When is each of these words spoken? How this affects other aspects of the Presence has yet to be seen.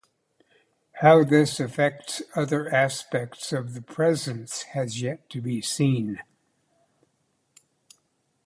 How 0.93 1.23
this 1.23 1.59
affects 1.59 2.23
other 2.35 2.67
aspects 2.73 3.53
of 3.53 3.75
the 3.75 3.83
Presence 3.83 4.63
has 4.73 4.99
yet 4.99 5.29
to 5.29 5.41
be 5.41 5.61
seen. 5.61 6.17